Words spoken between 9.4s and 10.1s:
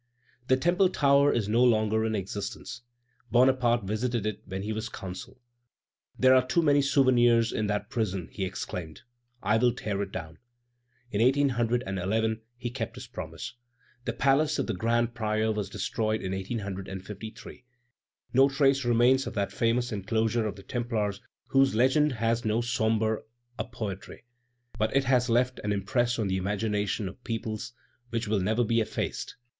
"I will tear